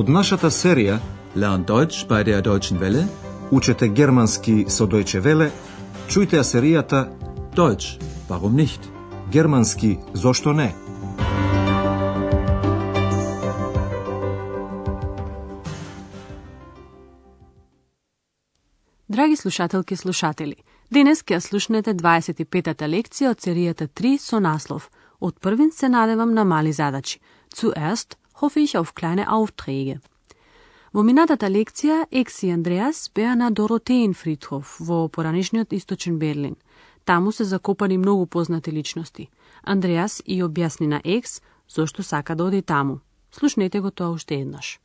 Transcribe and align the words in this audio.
Од 0.00 0.08
нашата 0.08 0.48
серија 0.48 0.94
Learn 1.36 1.66
Deutsch 1.68 2.06
bei 2.08 2.24
der 2.24 2.40
Deutschen 2.40 2.78
Welle. 2.80 3.04
Учете 3.50 3.88
германски 3.88 4.64
со 4.68 4.86
Deutsche 4.86 5.20
Welle, 5.20 5.50
чујте 6.08 6.38
ја 6.38 6.44
серијата 6.44 7.00
Deutsch, 7.56 7.98
warum 8.28 8.56
nicht? 8.56 8.80
Германски 9.30 9.98
зошто 10.14 10.52
не? 10.52 10.72
Драги 19.08 19.36
слушателки 19.36 19.94
и 19.94 19.96
слушатели, 19.96 20.56
денес 20.90 21.20
ќе 21.22 21.40
слушнете 21.40 21.92
25-та 21.94 22.88
лекција 22.88 23.34
од 23.36 23.44
серијата 23.44 23.88
3 23.88 24.16
со 24.18 24.40
наслов 24.40 24.88
Од 25.20 25.40
првин 25.40 25.70
се 25.72 25.88
надевам 25.88 26.34
на 26.34 26.44
мали 26.44 26.72
задачи. 26.72 27.20
Zuerst 27.56 28.16
hoffe 28.40 28.60
ich 28.60 28.76
auf 28.76 28.94
kleine 28.94 29.32
Aufträge. 29.32 30.00
Во 30.92 31.02
минатата 31.02 31.46
лекција, 31.46 32.06
Екс 32.10 32.42
и 32.42 32.50
Андреас 32.50 33.10
беа 33.14 33.36
на 33.36 33.50
Доротеинфридхоф 33.50 34.80
во 34.80 35.08
поранишниот 35.08 35.72
источен 35.72 36.18
Берлин. 36.18 36.56
Таму 37.04 37.32
се 37.32 37.44
закопани 37.44 37.98
многу 37.98 38.26
познати 38.26 38.72
личности. 38.72 39.30
Андреас 39.62 40.22
и 40.26 40.42
објасни 40.42 40.86
на 40.86 41.00
Екс 41.04 41.42
зошто 41.68 42.02
сака 42.02 42.34
да 42.34 42.44
оди 42.44 42.62
таму. 42.62 43.00
Слушнете 43.30 43.80
го 43.80 43.90
тоа 43.90 44.10
уште 44.10 44.34
еднаш. 44.34 44.80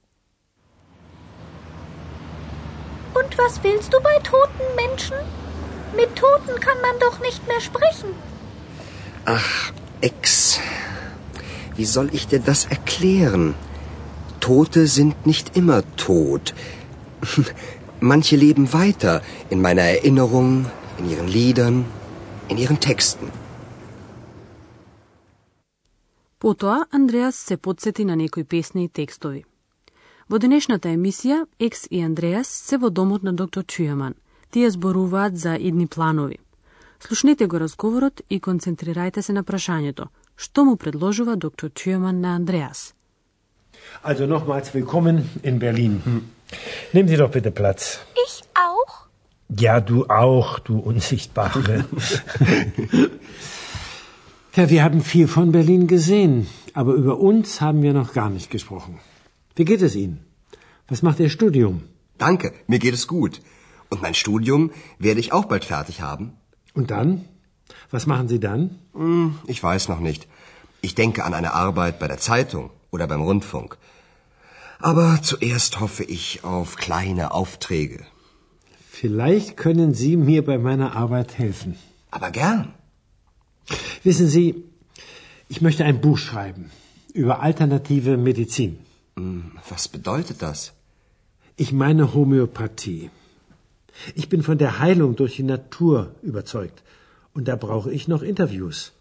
Und 3.16 3.38
was 3.38 3.64
willst 3.64 3.94
du 3.94 4.00
bei 4.02 4.18
toten 4.20 4.68
Menschen? 4.76 5.18
Mit 5.96 6.16
Toten 6.16 6.60
kann 6.60 6.80
man 6.82 6.96
doch 7.00 7.20
nicht 7.20 7.48
mehr 7.48 7.62
sprechen. 7.62 8.10
Ach, 9.26 9.72
Ex, 10.02 10.60
wie 11.78 11.86
soll 11.96 12.10
ich 12.18 12.28
dir 12.28 12.40
das 12.40 12.66
erklären? 12.66 13.56
Tote 14.40 14.88
sind 14.88 15.26
nicht 15.26 15.56
immer 15.58 15.80
tot. 15.98 16.54
Manche 18.00 18.36
leben 18.36 18.74
weiter 18.74 19.22
in 19.50 19.62
meiner 19.62 19.82
Erinnerung, 19.96 20.66
in 21.00 21.10
ihren 21.10 21.28
Liedern, 21.28 21.86
in 22.50 22.58
ihren 22.58 22.80
Texten. 22.80 23.32
Потоа 26.40 26.86
Андреас 26.92 27.36
се 27.36 27.58
подсети 27.58 28.06
на 28.06 28.16
некои 28.16 28.44
песни 28.44 28.84
и 28.84 28.90
текстови. 28.90 29.46
Во 30.30 30.38
денешната 30.40 30.90
емисија, 30.90 31.46
Екс 31.60 31.88
и 31.92 32.02
Андреас 32.02 32.48
се 32.48 32.78
во 32.78 32.90
домот 32.90 33.24
на 33.24 33.34
доктор 33.34 33.64
Чујаман. 33.64 34.14
Тие 34.52 34.70
зборуваат 34.70 35.38
за 35.38 35.56
идни 35.56 35.88
планови. 35.88 36.38
Слушнете 37.00 37.48
го 37.48 37.60
разговорот 37.60 38.22
и 38.30 38.40
концентрирајте 38.42 39.22
се 39.22 39.34
на 39.34 39.44
прашањето. 39.44 40.08
što 40.36 40.66
mu 40.66 40.76
predložila 40.76 41.36
dr. 41.36 41.70
Thürmann 41.70 42.20
na 42.22 42.36
Andreas. 42.36 42.94
Also 44.02 44.26
nochmals 44.26 44.74
willkommen 44.74 45.30
in 45.44 45.60
Berlin. 45.60 46.02
Hm. 46.06 46.22
Nehmen 46.94 47.10
Sie 47.10 47.18
doch 47.18 47.32
bitte 47.32 47.52
Platz. 47.52 48.00
Ich 48.28 48.44
auch? 48.54 49.08
Ja, 49.50 49.80
du 49.80 50.06
auch, 50.10 50.60
du 50.60 50.80
Unsichtbare. 50.80 51.86
ja, 54.56 54.70
wir 54.70 54.84
haben 54.84 55.02
viel 55.02 55.28
von 55.28 55.52
Berlin 55.52 55.88
gesehen, 55.88 56.48
aber 56.74 56.94
über 56.94 57.20
uns 57.20 57.62
haben 57.62 57.82
wir 57.82 57.94
noch 57.94 58.14
gar 58.14 58.30
nicht 58.30 58.50
gesprochen. 58.50 59.00
Wie 59.56 59.66
geht 59.66 59.82
es 59.82 59.96
Ihnen? 59.96 60.20
Was 60.88 61.02
macht 61.02 61.20
Ihr 61.20 61.30
Studium? 61.30 61.84
Danke, 62.18 62.54
mir 62.68 62.80
geht 62.80 62.94
es 62.94 63.08
gut. 63.08 63.42
Und 63.90 64.02
mein 64.02 64.14
Studium 64.14 64.72
werde 65.00 65.20
ich 65.20 65.32
auch 65.32 65.46
bald 65.46 65.66
fertig 65.66 66.02
haben. 66.02 66.34
Und 66.74 66.92
dann? 66.92 67.26
Was 67.92 68.06
machen 68.06 68.28
Sie 68.28 68.40
dann? 68.40 68.80
Hm, 68.94 69.38
ich 69.48 69.62
weiß 69.62 69.88
noch 69.90 70.00
nicht. 70.00 70.28
Ich 70.82 70.96
denke 70.96 71.24
an 71.24 71.34
eine 71.34 71.54
Arbeit 71.54 72.00
bei 72.00 72.08
der 72.08 72.18
Zeitung 72.18 72.70
oder 72.92 73.08
beim 73.08 73.22
Rundfunk. 73.22 73.78
Aber 74.80 75.20
zuerst 75.22 75.80
hoffe 75.80 76.04
ich 76.04 76.44
auf 76.44 76.76
kleine 76.76 77.32
Aufträge. 77.32 78.06
Vielleicht 78.90 79.58
können 79.58 79.94
Sie 79.94 80.16
mir 80.18 80.44
bei 80.46 80.58
meiner 80.58 80.96
Arbeit 80.96 81.38
helfen. 81.38 81.76
Aber 82.12 82.32
gern. 82.32 82.74
Wissen 84.04 84.28
Sie, 84.28 84.64
ich 85.50 85.62
möchte 85.62 85.86
ein 85.86 86.02
Buch 86.02 86.18
schreiben 86.18 86.72
über 87.14 87.42
alternative 87.42 88.18
Medizin. 88.18 88.78
Hm, 89.16 89.52
Was 89.70 89.88
bedeutet 89.88 90.42
das? 90.42 90.74
Ich 91.58 91.72
meine 91.72 92.14
Homöopathie. 92.14 93.10
Ich 94.14 94.28
bin 94.28 94.44
von 94.44 94.58
der 94.58 94.80
Heilung 94.80 95.16
durch 95.16 95.38
die 95.38 95.44
Natur 95.44 96.14
überzeugt. 96.22 96.84
Und 97.35 97.49
da 97.49 97.57
brauche 97.57 97.93
ich 97.93 98.09
noch 98.09 98.23
Interviews. 98.23 98.93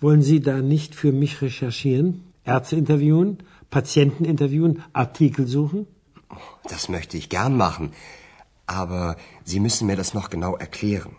Wollen 0.00 0.22
Sie 0.22 0.40
da 0.40 0.56
nicht 0.74 0.94
für 0.94 1.12
mich 1.12 1.42
recherchieren? 1.42 2.08
Ärzte 2.44 2.76
interviewen, 2.76 3.38
Patienten 3.70 4.24
interviewen, 4.24 4.82
Artikel 4.92 5.46
suchen? 5.46 5.86
Das 6.72 6.88
möchte 6.88 7.16
ich 7.16 7.28
gern 7.28 7.56
machen. 7.56 7.92
Aber 8.66 9.16
Sie 9.44 9.60
müssen 9.60 9.86
mir 9.86 9.96
das 9.96 10.14
noch 10.14 10.30
genau 10.30 10.56
erklären. 10.56 11.14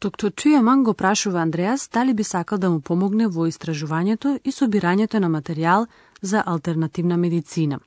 Доктор 0.00 0.30
Чујаман 0.30 0.82
го 0.84 0.92
прашува 0.94 1.40
Андреас 1.40 1.88
дали 1.88 2.14
би 2.14 2.24
сакал 2.24 2.58
да 2.58 2.70
му 2.70 2.80
помогне 2.80 3.26
во 3.28 3.46
истражувањето 3.48 4.38
и 4.44 4.52
собирањето 4.52 5.18
на 5.18 5.28
материјал 5.28 5.86
за 6.22 6.42
алтернативна 6.46 7.16
медицина. 7.16 7.80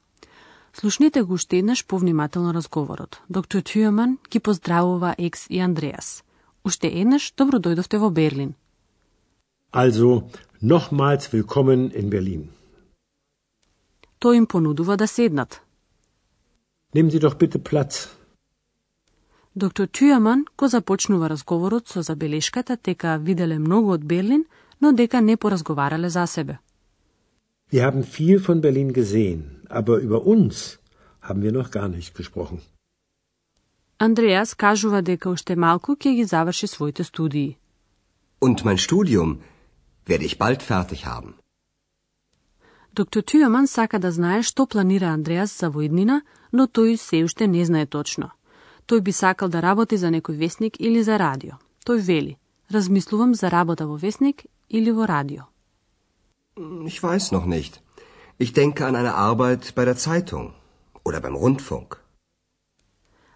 Слушнете 0.74 1.22
го 1.22 1.34
уште 1.34 1.58
еднаш 1.58 1.86
повнимателно 1.86 2.54
разговорот. 2.54 3.20
Доктор 3.30 3.62
Чујаман 3.62 4.16
ги 4.30 4.40
поздравува 4.40 5.14
Екс 5.18 5.46
и 5.50 5.60
Андреас. 5.60 6.24
Уште 6.64 6.88
еднаш 6.88 7.32
добро 7.36 7.58
дојдовте 7.58 7.98
во 7.98 8.10
Берлин. 8.10 8.54
Also, 9.72 10.22
nochmals 10.62 11.30
willkommen 11.30 11.90
in 11.94 12.10
Berlin. 12.10 12.42
Тој 14.20 14.36
им 14.36 14.46
понудува 14.46 14.96
да 14.96 15.06
седнат. 15.06 15.60
Nehmen 16.94 17.10
Sie 17.10 17.20
doch 17.20 17.38
bitte 17.38 17.58
Platz. 17.58 18.08
Доктор 19.54 19.86
Чујаман 19.86 20.44
го 20.58 20.68
започнува 20.68 21.28
разговорот 21.28 21.88
со 21.88 22.02
забелешката 22.02 22.76
дека 22.84 23.18
виделе 23.18 23.58
многу 23.58 23.92
од 23.92 24.04
Берлин, 24.04 24.44
но 24.80 24.92
дека 24.92 25.20
не 25.20 25.36
поразговарале 25.36 26.08
за 26.08 26.26
себе. 26.26 26.58
Wir 27.72 27.82
haben 27.82 28.02
viel 28.02 28.38
von 28.40 28.60
Berlin 28.60 28.92
gesehen, 28.92 29.53
aber 29.80 29.98
über 30.06 30.20
uns 30.34 30.78
haben 31.20 31.42
wir 31.42 31.52
noch 31.52 31.70
gar 31.70 31.88
nicht 31.88 32.14
gesprochen. 32.14 32.60
Андреас 33.98 34.54
кажува 34.54 35.00
дека 35.02 35.30
уште 35.30 35.54
малку 35.56 35.96
ќе 35.96 36.10
ги 36.18 36.24
заврши 36.24 36.66
своите 36.66 37.04
студии. 37.04 37.56
Und 38.40 38.64
mein 38.64 38.78
Studium 38.78 39.38
werde 40.06 40.24
ich 40.24 40.38
bald 40.38 40.62
fertig 40.62 41.00
haben. 41.06 41.34
Доктор 42.92 43.22
Чујаман 43.22 43.66
сака 43.66 43.98
да 43.98 44.10
знае 44.12 44.42
што 44.42 44.66
планира 44.66 45.08
Андреас 45.16 45.58
за 45.60 45.70
воиднина, 45.70 46.22
но 46.52 46.66
тој 46.66 46.96
се 46.96 47.24
уште 47.24 47.46
не 47.46 47.64
знае 47.64 47.86
точно. 47.86 48.30
Тој 48.86 49.00
би 49.00 49.12
сакал 49.12 49.48
да 49.48 49.62
работи 49.62 49.96
за 49.96 50.10
некој 50.10 50.36
весник 50.36 50.80
или 50.80 51.02
за 51.02 51.18
радио. 51.18 51.54
Тој 51.86 51.98
вели, 51.98 52.38
размислувам 52.70 53.34
за 53.34 53.50
работа 53.50 53.86
во 53.86 53.96
весник 53.96 54.44
или 54.68 54.90
во 54.90 55.06
радио. 55.06 55.42
Ich 56.86 57.02
weiß 57.02 57.32
noch 57.32 57.46
nicht. 57.46 57.80
Ich 58.38 58.52
denke 58.52 58.86
an 58.86 58.96
eine 58.96 59.14
Arbeit 59.14 59.74
bei 59.74 59.84
der 59.84 59.96
Zeitung 59.96 60.54
oder 61.04 61.20
beim 61.20 61.36
Rundfunk. 61.36 62.00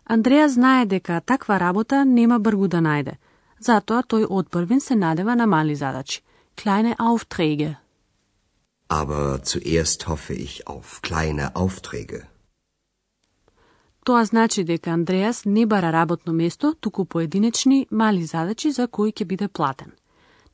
Андреа 0.04 0.48
знае 0.48 0.86
дека 0.86 1.20
таква 1.20 1.60
работа 1.60 2.04
нема 2.04 2.38
бргу 2.38 2.68
да 2.68 2.80
најде. 2.80 3.14
Затоа 3.60 4.02
тој 4.02 4.26
одпрвин 4.30 4.80
се 4.80 4.94
надева 4.96 5.36
на 5.36 5.46
мали 5.46 5.74
задачи. 5.74 6.22
Kleine 6.56 6.96
Aufträge. 6.96 7.76
Aber 8.88 9.40
zuerst 9.44 10.08
hoffe 10.08 10.34
ich 10.34 10.66
auf 10.66 11.02
kleine 11.02 11.54
Aufträge. 11.54 12.26
Тоа 14.04 14.24
значи 14.24 14.64
дека 14.64 14.90
Андреас 14.90 15.44
не 15.44 15.66
бара 15.66 15.92
работно 15.92 16.32
место, 16.32 16.74
туку 16.80 17.04
поединечни 17.04 17.86
мали 17.90 18.24
задачи 18.24 18.70
за 18.70 18.88
кои 18.88 19.12
ќе 19.12 19.24
биде 19.24 19.48
платен. 19.48 19.92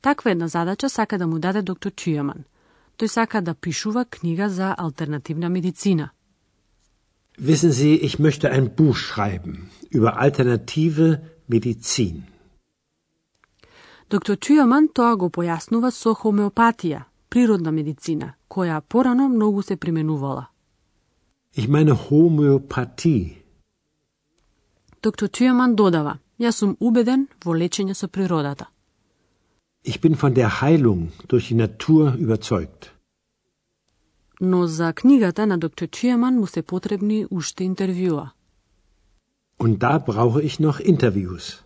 Таква 0.01 0.31
една 0.31 0.47
задача 0.47 0.89
сака 0.89 1.17
да 1.17 1.27
му 1.27 1.39
даде 1.39 1.61
доктор 1.61 1.91
Чујаман. 1.91 2.43
Тој 2.97 3.07
сака 3.07 3.41
да 3.41 3.53
пишува 3.53 4.05
книга 4.05 4.49
за 4.49 4.75
алтернативна 4.77 5.49
медицина. 5.49 6.09
Wissen 7.37 7.71
Sie, 7.71 7.95
ich 7.95 8.19
möchte 8.19 8.49
ein 8.51 8.75
Buch 8.75 8.97
schreiben 8.97 9.69
über 9.91 10.17
alternative 10.17 11.19
Medizin. 11.47 12.23
Доктор 14.09 14.37
Чујаман 14.37 14.87
тоа 14.93 15.15
го 15.15 15.27
појаснува 15.27 15.91
со 15.91 16.13
хомеопатија, 16.13 17.01
природна 17.29 17.71
медицина, 17.71 18.35
која 18.47 18.81
порано 18.81 19.27
многу 19.29 19.61
се 19.61 19.75
применувала. 19.75 20.45
Ich 21.57 21.67
meine 21.67 21.91
Homöopathie. 21.91 23.35
Доктор 25.03 25.29
Чујаман 25.29 25.75
додава, 25.75 26.19
јас 26.39 26.51
сум 26.51 26.77
убеден 26.79 27.27
во 27.45 27.53
лечење 27.53 27.93
со 27.93 28.07
природата. 28.07 28.65
Ich 29.84 30.00
bin 30.00 30.14
von 30.14 30.34
der 30.34 30.60
Heilung 30.60 31.00
durch 31.28 31.48
die 31.48 31.54
Natur 31.54 32.14
überzeugt. 32.14 32.92
Но 34.40 34.66
за 34.66 34.92
книгата 34.92 35.46
на 35.46 35.58
доктор 35.58 35.88
Чујаман 35.88 36.38
му 36.38 36.46
се 36.46 36.62
потребни 36.62 37.26
уште 37.30 37.64
интервјуа. 37.64 38.28
Und 39.58 39.78
da 39.78 39.98
brauche 39.98 40.40
ich 40.42 40.58
noch 40.60 40.80
Interviews. 40.80 41.62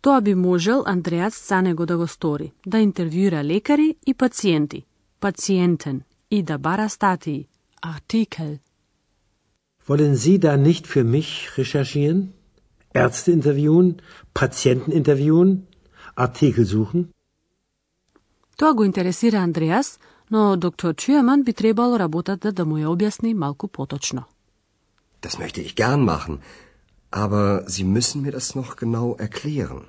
Тоа 0.00 0.20
би 0.20 0.34
можел 0.34 0.82
Андреас 0.86 1.48
за 1.48 1.62
него 1.62 1.86
да 1.86 1.96
го 1.96 2.06
стори, 2.06 2.52
да 2.66 2.78
интервјуира 2.78 3.44
лекари 3.44 3.96
и 4.06 4.14
пациенти, 4.14 4.84
пациентен 5.20 6.02
и 6.30 6.42
да 6.42 6.58
бара 6.58 6.88
статии, 6.88 7.46
Artikel. 7.82 8.58
Wollen 9.86 10.14
Sie 10.14 10.38
da 10.38 10.56
nicht 10.56 10.86
für 10.86 11.04
mich 11.04 11.58
recherchieren? 11.58 12.32
Ärzte 12.94 13.30
interviewen, 13.32 13.88
Patienten 14.34 14.90
interviewen, 15.00 15.50
Artikel 16.19 16.65
suchen? 16.65 17.05
Тоа 18.57 18.73
го 18.73 18.83
интересира 18.83 19.37
Андреас, 19.37 19.99
но 20.31 20.57
доктор 20.57 20.95
Чуеман 20.95 21.43
би 21.43 21.53
требало 21.53 21.99
работата 21.99 22.51
да 22.51 22.65
му 22.65 22.75
ја 22.77 22.87
објасни 22.87 23.33
малку 23.33 23.67
поточно. 23.67 24.23
Das 25.21 25.39
möchte 25.39 25.61
ich 25.61 25.75
gern 25.75 26.03
machen, 26.03 26.39
aber 27.11 27.63
Sie 27.67 27.85
müssen 27.85 28.21
mir 28.21 28.31
das 28.31 28.55
noch 28.55 28.75
genau 28.75 29.15
erklären. 29.17 29.85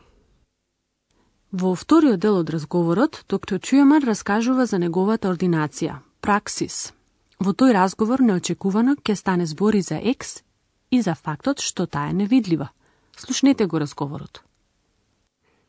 Во 1.53 1.75
вториот 1.75 2.21
дел 2.21 2.37
од 2.37 2.51
разговорот, 2.51 3.25
доктор 3.29 3.59
Чуеман 3.59 4.03
раскажува 4.05 4.67
за 4.67 4.79
неговата 4.79 5.29
ординација, 5.29 5.99
праксис. 6.21 6.93
Во 7.41 7.51
тој 7.53 7.73
разговор 7.73 8.23
неочекувано 8.23 8.95
ќе 8.95 9.15
стане 9.17 9.47
збори 9.47 9.83
за 9.83 9.99
екс 9.99 10.43
и 10.91 11.03
за 11.03 11.15
фактот 11.15 11.59
што 11.59 11.87
таа 11.87 12.11
е 12.11 12.13
невидлива. 12.13 12.69
Слушнете 13.17 13.67
го 13.67 13.81
разговорот. 13.81 14.43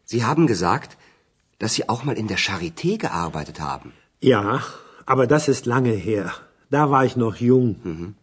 Sie 0.05 0.25
haben 0.25 0.47
gesagt, 0.47 0.97
dass 1.59 1.73
Sie 1.73 1.87
auch 1.89 2.03
mal 2.03 2.17
in 2.17 2.27
der 2.27 2.37
Charité 2.37 2.97
gearbeitet 2.97 3.59
haben. 3.59 3.93
Ja, 4.19 4.63
aber 5.05 5.27
das 5.27 5.47
ist 5.47 5.65
lange 5.65 5.91
her. 5.91 6.33
Da 6.69 6.89
war 6.89 7.05
ich 7.05 7.15
noch 7.15 7.35
jung. 7.35 8.15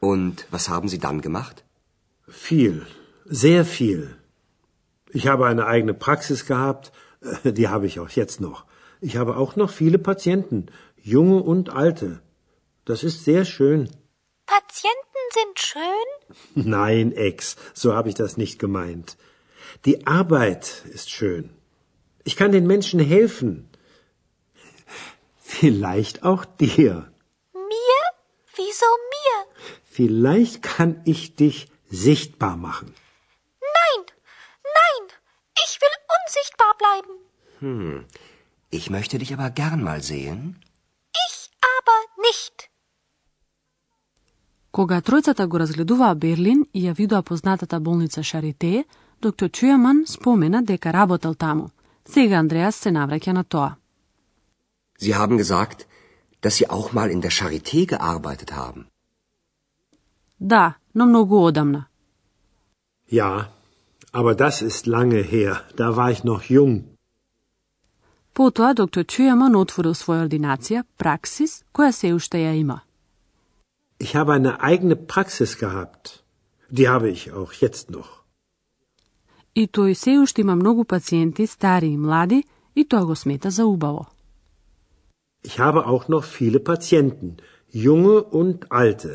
Und 0.00 0.46
was 0.50 0.68
haben 0.68 0.88
Sie 0.88 0.98
dann 0.98 1.20
gemacht? 1.20 1.64
Viel, 2.28 2.86
sehr 3.24 3.64
viel. 3.64 4.16
Ich 5.10 5.26
habe 5.26 5.46
eine 5.46 5.66
eigene 5.66 5.94
Praxis 5.94 6.46
gehabt, 6.46 6.92
die 7.44 7.68
habe 7.68 7.86
ich 7.86 7.98
auch 8.00 8.10
jetzt 8.10 8.40
noch. 8.40 8.64
Ich 9.00 9.16
habe 9.16 9.36
auch 9.36 9.56
noch 9.56 9.70
viele 9.70 9.98
Patienten, 9.98 10.66
junge 10.96 11.42
und 11.42 11.70
alte. 11.70 12.20
Das 12.84 13.02
ist 13.04 13.24
sehr 13.24 13.44
schön. 13.44 13.88
Patienten 14.46 15.24
sind 15.38 15.58
schön? 15.58 16.08
Nein, 16.70 17.12
Ex, 17.12 17.56
so 17.74 17.94
habe 17.94 18.08
ich 18.08 18.14
das 18.14 18.36
nicht 18.36 18.58
gemeint. 18.58 19.16
Die 19.85 20.07
Arbeit 20.07 20.83
ist 20.93 21.09
schön. 21.09 21.49
Ich 22.23 22.35
kann 22.35 22.51
den 22.51 22.67
Menschen 22.67 22.99
helfen. 22.99 23.69
Vielleicht 25.39 26.23
auch 26.23 26.45
dir. 26.45 27.11
Mir? 27.53 28.03
Wieso 28.55 28.89
mir? 29.15 29.37
Vielleicht 29.83 30.61
kann 30.61 31.01
ich 31.05 31.35
dich 31.35 31.67
sichtbar 31.89 32.55
machen. 32.57 32.93
Nein, 33.77 34.01
nein, 34.79 35.03
ich 35.63 35.79
will 35.81 35.95
unsichtbar 36.17 36.73
bleiben. 36.81 37.13
Hm. 37.59 38.05
Ich 38.69 38.89
möchte 38.89 39.19
dich 39.19 39.33
aber 39.33 39.49
gern 39.51 39.83
mal 39.83 40.01
sehen. 40.01 40.59
Ich 41.27 41.37
aber 41.77 41.99
nicht. 42.27 42.69
Кога 44.71 45.01
тројцата 45.01 45.45
го 45.45 45.59
разгледуваа 45.61 46.15
Берлин 46.15 46.65
и 46.73 46.87
ја 46.87 46.95
видоа 46.97 47.21
познатата 47.21 47.79
болница 47.79 48.23
Шарите, 48.23 48.85
доктор 49.21 49.49
Чујаман 49.49 50.05
спомена 50.07 50.61
дека 50.63 50.93
работел 50.93 51.35
таму. 51.35 51.69
Сега 52.05 52.35
Андреас 52.35 52.75
се 52.75 52.89
навраќа 52.89 53.31
на 53.33 53.43
тоа. 53.43 53.75
Sie 54.99 55.13
haben 55.13 55.37
gesagt, 55.37 55.87
dass 56.41 56.55
Sie 56.57 56.69
auch 56.69 56.93
mal 56.93 57.09
in 57.11 57.21
der 57.21 57.31
Charité 57.31 57.85
gearbeitet 57.85 58.51
haben. 58.51 58.85
Да, 60.39 60.73
но 60.93 61.05
многу 61.05 61.45
одамна. 61.45 61.85
Ja, 63.11 63.49
aber 64.11 64.35
das 64.35 64.61
ist 64.61 64.87
lange 64.87 65.21
her. 65.21 65.61
Da 65.77 65.95
war 65.95 66.11
ich 66.11 66.23
noch 66.23 66.43
jung. 66.49 66.83
Потоа 68.33 68.73
доктор 68.73 69.03
Чујаман 69.05 69.55
отворил 69.55 69.93
своја 69.93 70.25
ординација, 70.25 70.83
праксис, 70.97 71.63
која 71.75 71.91
се 71.91 72.13
уште 72.13 72.37
ја 72.37 72.53
има. 72.63 72.81
Ich 73.99 74.15
habe 74.15 74.33
eine 74.33 74.53
eigene 74.69 74.95
Praxis 74.95 75.51
gehabt. 75.63 76.23
Die 76.69 76.87
habe 76.89 77.09
ich 77.09 77.31
auch 77.31 77.53
jetzt 77.53 77.91
noch. 77.91 78.23
И 79.60 79.66
тој 79.66 79.94
се 79.94 80.12
уште 80.22 80.40
има 80.40 80.54
многу 80.56 80.84
пациенти, 80.84 81.46
стари 81.46 81.86
и 81.86 81.96
млади, 81.96 82.44
и 82.76 82.84
тоа 82.84 83.04
го 83.04 83.14
смета 83.16 83.50
за 83.50 83.66
убаво. 83.66 84.06
Ich 85.44 85.58
habe 85.58 85.80
auch 85.92 86.08
noch 86.08 86.24
viele 86.38 86.60
Patienten, 86.60 87.36
junge 87.86 88.22
und 88.40 88.58
alte. 88.70 89.12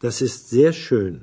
Das 0.00 0.20
ist 0.26 0.40
sehr 0.54 0.72
schön. 0.72 1.14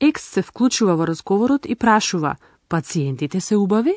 Екс 0.00 0.22
се 0.34 0.42
вклучува 0.42 0.96
во 0.96 1.06
разговорот 1.06 1.66
и 1.66 1.74
прашува, 1.74 2.36
пациентите 2.68 3.40
се 3.40 3.56
убави? 3.56 3.94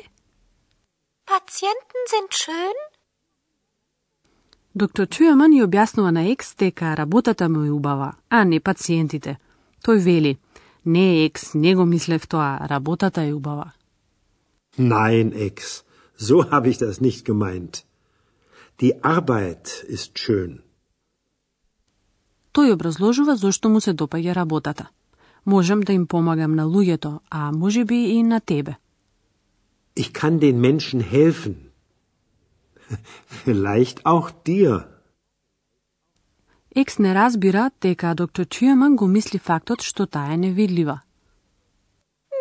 Patienten 1.26 2.02
sind 2.12 2.30
schön? 2.30 2.76
Доктор 4.74 5.06
Чујаман 5.08 5.56
ја 5.56 5.64
објаснува 5.66 6.10
на 6.10 6.22
Екс 6.32 6.54
дека 6.58 6.96
работата 6.96 7.48
му 7.48 7.64
е 7.64 7.70
убава, 7.70 8.12
а 8.28 8.44
не 8.44 8.60
пациентите. 8.60 9.38
Тој 9.84 9.98
вели, 10.04 10.38
не 10.86 11.24
Екс, 11.24 11.54
не 11.54 11.74
го 11.74 11.84
мислев 11.86 12.28
тоа, 12.28 12.68
работата 12.68 13.22
е 13.22 13.32
убава. 13.32 13.72
Nein, 14.78 15.32
Ex, 15.32 15.84
so 16.18 16.50
habe 16.50 16.68
ich 16.68 16.78
das 16.78 17.00
nicht 17.00 17.24
gemeint. 17.24 17.84
Die 18.80 18.94
Arbeit 19.02 19.84
ist 19.88 20.18
schön. 20.18 20.60
Тој 22.52 22.72
образложува 22.72 23.36
зошто 23.36 23.68
му 23.68 23.80
се 23.80 23.92
допаѓа 23.94 24.34
работата. 24.34 24.88
Можам 25.46 25.80
да 25.80 25.92
им 25.92 26.06
помагам 26.06 26.54
на 26.54 26.64
луѓето, 26.64 27.18
а 27.30 27.52
може 27.52 27.84
би 27.84 27.94
и 27.94 28.22
на 28.22 28.40
тебе. 28.40 28.76
Ich 29.96 30.12
kann 30.12 30.38
den 30.38 30.60
Menschen 30.60 31.00
helfen. 31.00 31.54
Vielleicht 33.44 34.04
auch 34.04 34.30
dir. 34.46 34.95
Екс 36.75 36.99
не 36.99 37.15
разбира 37.15 37.71
дека 37.81 38.13
доктор 38.15 38.45
Чујаман 38.45 38.95
го 38.95 39.07
мисли 39.07 39.39
фактот 39.39 39.81
што 39.81 40.05
таа 40.05 40.33
е 40.33 40.37
невидлива. 40.37 41.01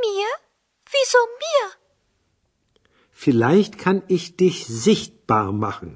Mir? 0.03 0.31
Wieso 0.93 1.21
mir? 1.43 1.67
Vielleicht 3.23 3.75
kann 3.85 4.03
ich 4.09 4.37
dich 4.37 4.67
sichtbar 4.85 5.53
machen. 5.53 5.91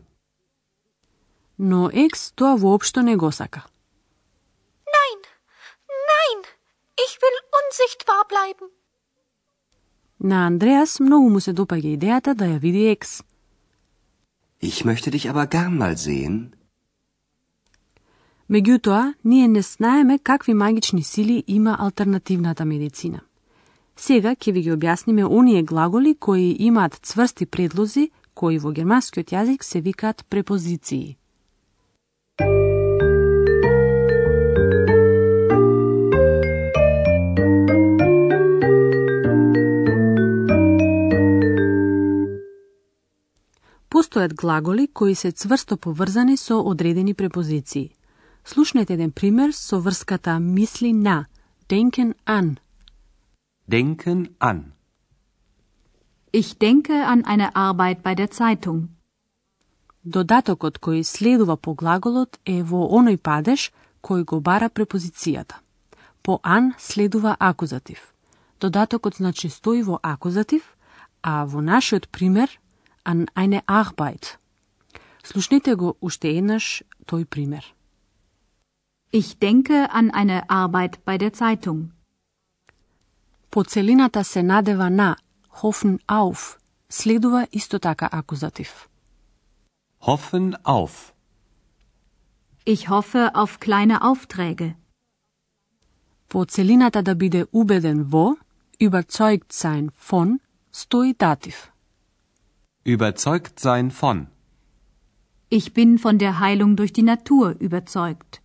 Но 1.58 1.90
Екс 1.92 2.32
тоа 2.32 2.56
воопшто 2.56 3.02
не 3.02 3.16
го 3.16 3.31
сака. 3.32 3.62
Nein, 4.96 5.19
nein, 6.12 6.38
ich 7.04 7.12
will 7.22 7.38
unsichtbar 7.60 8.22
bleiben. 8.32 8.69
На 10.20 10.46
Андреас 10.46 11.00
многу 11.00 11.29
му 11.31 11.41
се 11.41 11.53
допаѓа 11.53 11.96
идејата 11.96 12.34
да 12.34 12.44
ја 12.44 12.58
види 12.58 12.86
Екс. 12.88 13.22
Ich 14.60 14.84
möchte 14.84 15.10
dich 15.10 15.29
aber 15.31 15.46
gern 15.46 15.79
mal 15.79 15.96
sehen. 15.96 16.55
Меѓутоа, 18.49 19.13
ние 19.23 19.47
не 19.47 19.61
знаеме 19.61 20.19
какви 20.19 20.53
магични 20.53 21.03
сили 21.03 21.44
има 21.47 21.75
алтернативната 21.79 22.65
медицина. 22.65 23.19
Сега 23.97 24.31
ќе 24.33 24.51
ви 24.51 24.61
ги 24.65 24.71
објасниме 24.73 25.27
оние 25.29 25.61
глаголи 25.63 26.15
кои 26.15 26.56
имаат 26.59 26.97
цврсти 27.03 27.45
предлози, 27.45 28.09
кои 28.33 28.57
во 28.57 28.71
германскиот 28.71 29.29
јазик 29.29 29.61
се 29.61 29.81
викаат 29.81 30.25
препозиции. 30.29 31.18
Постојат 43.89 44.33
глаголи 44.33 44.87
кои 44.87 45.15
се 45.15 45.31
цврсто 45.31 45.77
поврзани 45.77 46.37
со 46.37 46.57
одредени 46.57 47.13
препозиции. 47.13 47.98
Слушнете 48.51 48.94
еден 48.94 49.11
пример 49.11 49.53
со 49.53 49.79
врската 49.79 50.39
мисли 50.39 50.91
на, 50.91 51.27
denken 51.69 52.15
an. 52.25 52.57
Denken 53.69 54.21
an. 54.39 54.59
Ich 56.33 56.57
denke 56.57 56.95
an 57.13 57.25
eine 57.25 57.56
Arbeit 57.56 58.01
bei 58.01 58.15
der 58.15 58.31
Zeitung. 58.31 58.79
Додатокот 60.03 60.79
кој 60.85 61.03
следува 61.03 61.57
по 61.57 61.75
глаголот 61.75 62.39
е 62.45 62.63
во 62.63 62.89
оној 62.97 63.18
падеж 63.21 63.69
кој 64.01 64.25
го 64.25 64.41
бара 64.41 64.69
препозицијата. 64.69 65.61
По 66.23 66.39
ан 66.44 66.73
следува 66.79 67.37
акузатив. 67.39 68.01
Додатокот 68.59 69.13
значи 69.21 69.49
стои 69.49 69.83
во 69.83 69.99
акузатив, 70.01 70.63
а 71.21 71.45
во 71.45 71.61
нашиот 71.61 72.09
пример 72.09 72.49
an 73.06 73.27
eine 73.35 73.61
Arbeit. 73.68 74.37
Слушнете 75.23 75.75
го 75.75 75.97
уште 76.01 76.33
еднаш 76.33 76.81
тој 77.06 77.25
пример. 77.25 77.63
Ich 79.20 79.38
denke 79.38 79.91
an 79.91 80.10
eine 80.10 80.50
Arbeit 80.50 81.05
bei 81.05 81.19
der 81.19 81.32
Zeitung. 81.32 81.93
По 83.50 83.64
целината 83.64 84.24
се 84.24 84.43
надева 84.43 84.91
на 84.91 85.17
hoffen 85.62 85.98
auf. 86.06 86.58
Следува 86.91 87.46
исто 87.53 87.79
така 87.79 88.08
акузатив. 88.12 88.88
Hoffen 90.00 90.55
auf. 90.64 91.14
Ich 92.67 92.88
hoffe 92.88 93.31
auf 93.34 93.60
kleine 93.60 94.03
Aufträge. 94.03 94.74
По 96.29 96.44
целината 96.44 97.03
да 97.03 97.14
биде 97.14 97.46
убеден 97.53 98.03
во, 98.03 98.36
überzeugt 98.81 99.53
sein 99.53 99.91
von, 100.10 100.38
стои 100.72 101.14
датив. 101.14 101.72
Überzeugt 102.84 103.60
sein 103.60 103.91
von. 103.91 104.26
Ich 105.50 105.72
bin 105.72 105.98
von 105.98 106.19
der 106.19 106.41
Heilung 106.41 106.76
durch 106.76 106.93
die 106.93 107.08
Natur 107.12 107.46
überzeugt. 107.60 108.41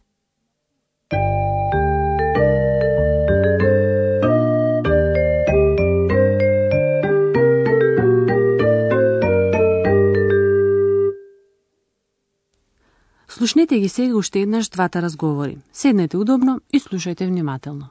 Слушнете 13.44 13.78
ги 13.78 13.88
сега 13.88 14.16
уште 14.16 14.40
еднаш 14.40 14.68
двата 14.68 15.02
разговори. 15.02 15.58
Седнете 15.72 16.16
удобно 16.16 16.60
и 16.72 16.80
слушајте 16.80 17.26
внимателно. 17.26 17.88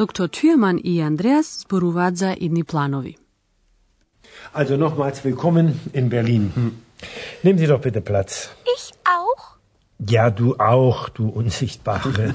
Dr. 0.00 0.30
Thürmann 0.30 0.78
i 0.78 1.02
Andreas 1.02 1.48
sprowadza 1.62 2.30
inni 2.32 2.62
planovi. 2.64 3.18
Also 4.52 4.78
nochmals 4.78 5.24
willkommen 5.24 5.78
in 5.92 6.08
Berlin. 6.08 6.52
Hm. 6.54 6.70
Nehmen 7.42 7.58
Sie 7.58 7.66
doch 7.66 7.82
bitte 7.82 8.00
Platz. 8.00 8.48
Ich 8.76 8.84
auch? 9.16 9.42
Ja, 10.12 10.30
du 10.30 10.56
auch, 10.56 11.10
du 11.10 11.28
Unsichtbare. 11.28 12.34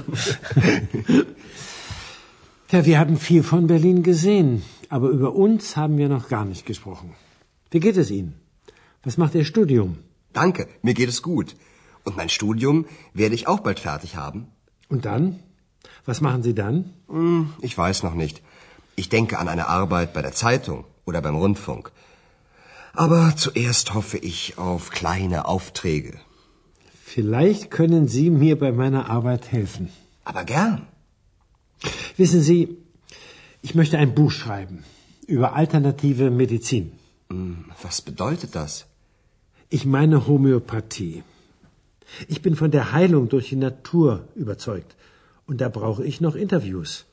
ja, 2.70 2.86
wir 2.86 3.00
haben 3.00 3.16
viel 3.16 3.42
von 3.42 3.66
Berlin 3.66 4.04
gesehen, 4.04 4.62
aber 4.88 5.08
über 5.08 5.34
uns 5.34 5.76
haben 5.76 5.98
wir 5.98 6.08
noch 6.08 6.28
gar 6.28 6.44
nicht 6.44 6.66
gesprochen. 6.66 7.16
Wie 7.72 7.80
geht 7.80 7.96
es 7.96 8.12
Ihnen? 8.12 8.34
Was 9.02 9.16
macht 9.16 9.34
Ihr 9.34 9.44
Studium? 9.44 9.98
Danke, 10.32 10.68
mir 10.82 10.94
geht 10.94 11.08
es 11.08 11.20
gut. 11.20 11.56
Und 12.04 12.16
mein 12.16 12.28
Studium 12.28 12.86
werde 13.12 13.34
ich 13.34 13.48
auch 13.48 13.58
bald 13.58 13.80
fertig 13.80 14.14
haben. 14.14 14.46
Und 14.88 15.04
dann? 15.04 15.40
Was 16.06 16.20
machen 16.20 16.42
Sie 16.42 16.54
dann? 16.54 16.76
Hm, 17.08 17.52
ich 17.60 17.76
weiß 17.76 18.02
noch 18.04 18.14
nicht. 18.14 18.42
Ich 18.94 19.08
denke 19.08 19.38
an 19.38 19.48
eine 19.48 19.66
Arbeit 19.68 20.12
bei 20.14 20.22
der 20.22 20.32
Zeitung 20.32 20.84
oder 21.04 21.20
beim 21.20 21.36
Rundfunk. 21.36 21.90
Aber 22.94 23.34
zuerst 23.36 23.92
hoffe 23.94 24.16
ich 24.16 24.56
auf 24.56 24.90
kleine 24.90 25.46
Aufträge. 25.46 26.14
Vielleicht 27.04 27.70
können 27.70 28.08
Sie 28.08 28.30
mir 28.30 28.58
bei 28.58 28.72
meiner 28.72 29.10
Arbeit 29.10 29.52
helfen. 29.52 29.90
Aber 30.24 30.44
gern. 30.44 30.86
Wissen 32.16 32.40
Sie, 32.40 32.76
ich 33.62 33.74
möchte 33.74 33.98
ein 33.98 34.14
Buch 34.14 34.30
schreiben 34.30 34.84
über 35.26 35.54
alternative 35.54 36.30
Medizin. 36.30 36.92
Hm, 37.30 37.64
was 37.82 38.00
bedeutet 38.00 38.54
das? 38.54 38.86
Ich 39.68 39.84
meine 39.84 40.26
Homöopathie. 40.26 41.22
Ich 42.28 42.40
bin 42.42 42.54
von 42.54 42.70
der 42.70 42.92
Heilung 42.92 43.28
durch 43.28 43.48
die 43.48 43.56
Natur 43.56 44.28
überzeugt. 44.36 44.94
Und 45.47 45.61
da 45.61 45.69
brauche 45.69 46.03
ich 46.05 46.21
noch 46.21 46.35
Interviews. 46.35 47.05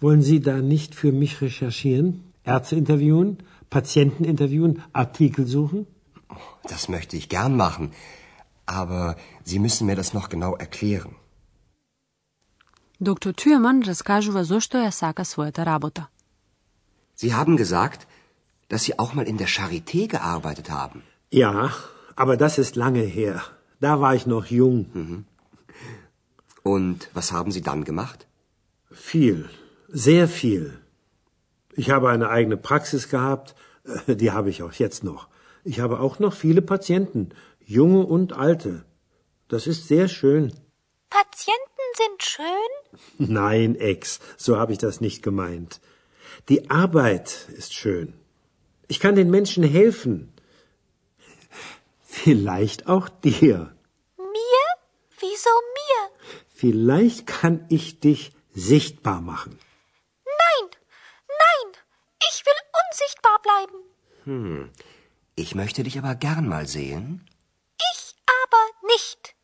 Wollen 0.00 0.22
Sie 0.22 0.40
da 0.40 0.56
nicht 0.74 0.94
für 0.94 1.12
mich 1.12 1.40
recherchieren? 1.40 2.08
Ärzte 2.44 2.76
interviewen, 2.76 3.38
Patienten 3.70 4.24
interviewen, 4.24 4.82
Artikel 4.92 5.46
suchen? 5.46 5.86
Das 6.72 6.88
möchte 6.88 7.16
ich 7.16 7.28
gern 7.28 7.56
machen. 7.56 7.92
Aber 8.66 9.16
Sie 9.44 9.58
müssen 9.58 9.86
mir 9.86 9.96
das 9.96 10.12
noch 10.14 10.28
genau 10.28 10.54
erklären. 10.56 11.14
Доктор 13.00 13.32
Тюрман 13.32 13.82
разкажува 13.88 14.42
зошто 14.42 14.78
ја 14.82 14.90
сака 14.90 15.22
својата 15.22 15.62
работа. 15.64 16.08
Sie 17.14 17.32
haben 17.32 17.56
gesagt, 17.56 18.08
dass 18.68 18.82
Sie 18.84 18.98
auch 18.98 19.14
mal 19.14 19.28
in 19.32 19.38
der 19.38 19.48
Charité 19.48 20.08
gearbeitet 20.08 20.70
haben. 20.70 21.02
Ja, 21.30 21.70
aber 22.16 22.36
das 22.36 22.58
ist 22.58 22.74
lange 22.74 23.02
her. 23.02 23.40
Da 23.80 24.00
war 24.00 24.14
ich 24.16 24.26
noch 24.26 24.46
jung. 24.46 24.86
Mhm. 24.92 25.24
Und 26.63 27.09
was 27.13 27.31
haben 27.31 27.51
Sie 27.51 27.61
dann 27.61 27.83
gemacht? 27.83 28.25
Viel, 28.91 29.49
sehr 29.89 30.27
viel. 30.27 30.79
Ich 31.75 31.89
habe 31.89 32.09
eine 32.09 32.29
eigene 32.29 32.57
Praxis 32.57 33.09
gehabt, 33.09 33.55
äh, 33.83 34.15
die 34.15 34.31
habe 34.31 34.49
ich 34.49 34.63
auch 34.63 34.73
jetzt 34.73 35.03
noch. 35.03 35.27
Ich 35.63 35.79
habe 35.79 35.99
auch 35.99 36.19
noch 36.19 36.33
viele 36.33 36.61
Patienten, 36.61 37.29
junge 37.59 38.05
und 38.05 38.33
alte. 38.33 38.85
Das 39.47 39.67
ist 39.67 39.87
sehr 39.87 40.07
schön. 40.07 40.53
Patienten 41.09 41.87
sind 41.95 42.23
schön? 42.23 43.03
Nein, 43.33 43.75
Ex, 43.75 44.19
so 44.37 44.57
habe 44.57 44.71
ich 44.71 44.77
das 44.77 45.01
nicht 45.01 45.21
gemeint. 45.21 45.81
Die 46.49 46.69
Arbeit 46.69 47.47
ist 47.55 47.73
schön. 47.73 48.13
Ich 48.87 48.99
kann 48.99 49.15
den 49.15 49.29
Menschen 49.29 49.63
helfen. 49.63 50.33
Vielleicht 52.03 52.87
auch 52.87 53.09
dir. 53.09 53.75
Mir? 54.17 54.65
Wieso 55.19 55.49
mir? 55.49 55.72
Vielleicht 56.62 57.26
kann 57.26 57.56
ich 57.68 58.00
dich 58.00 58.32
sichtbar 58.54 59.20
machen. 59.20 59.52
Nein, 60.42 60.66
nein, 61.44 61.68
ich 62.28 62.36
will 62.46 62.60
unsichtbar 62.82 63.36
bleiben. 63.46 63.78
Hm. 64.24 64.70
Ich 65.36 65.54
möchte 65.54 65.82
dich 65.84 65.98
aber 65.98 66.14
gern 66.14 66.48
mal 66.48 66.66
sehen. 66.66 67.04
Ich 67.92 68.02
aber 68.40 68.64
nicht. 68.92 69.34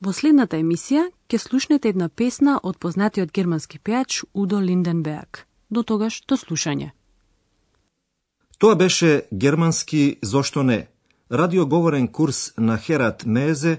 Во 0.00 0.12
следната 0.16 0.56
емисија 0.56 1.10
ќе 1.28 1.38
слушнете 1.38 1.90
една 1.92 2.08
песна 2.08 2.56
од 2.62 2.78
познатиот 2.80 3.32
германски 3.36 3.78
пејач 3.78 4.24
Удо 4.32 4.60
Линденберг. 4.60 5.44
До 5.70 5.82
тогаш, 5.82 6.22
до 6.26 6.36
слушање. 6.40 6.90
Тоа 8.58 8.74
беше 8.74 9.28
германски 9.32 10.18
«Зошто 10.22 10.62
не?» 10.62 10.88
радиоговорен 11.32 12.08
курс 12.08 12.52
на 12.58 12.78
Херат 12.78 13.26
Мезе 13.26 13.78